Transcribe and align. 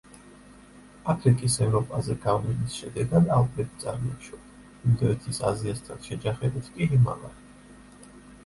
აფრიკის 1.13 1.57
ევროპაზე 1.65 2.15
გავლენის 2.23 2.77
შედეგად 2.79 3.29
ალპები 3.35 3.79
წარმოიშვა, 3.85 4.41
ინდოეთის 4.93 5.41
აზიასთან 5.51 6.03
შეჯახებით 6.09 6.73
კი 6.79 6.89
ჰიმალაი. 6.95 8.11